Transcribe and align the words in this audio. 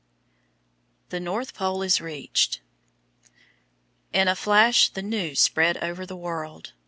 "The 1.09 1.19
North 1.19 1.53
Pole 1.53 1.83
is 1.83 2.01
reached." 2.01 2.59
In 4.11 4.27
a 4.27 4.35
flash 4.35 4.89
the 4.89 5.03
news 5.03 5.39
spread 5.39 5.77
over 5.77 6.07
the 6.07 6.15
world. 6.17 6.73